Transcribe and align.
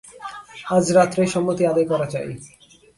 আজ 0.67 0.85
রাত্রেই 0.97 1.29
সম্মতি 1.33 1.63
আদায় 1.65 1.87
করা 1.91 2.07
চাই। 2.13 2.29